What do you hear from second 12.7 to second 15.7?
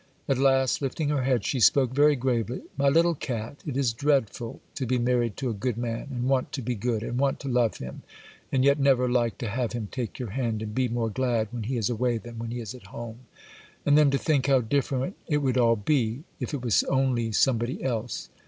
at home; and then to think how different it would